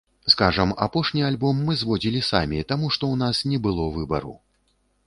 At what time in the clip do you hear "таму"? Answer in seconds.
2.73-2.91